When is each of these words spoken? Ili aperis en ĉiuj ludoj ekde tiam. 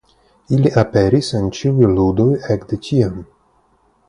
Ili 0.55 0.71
aperis 0.83 1.29
en 1.41 1.51
ĉiuj 1.59 1.91
ludoj 1.93 2.29
ekde 2.57 2.81
tiam. 2.89 3.23